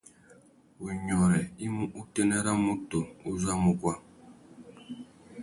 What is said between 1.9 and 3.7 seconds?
utênê râ mutu u zú a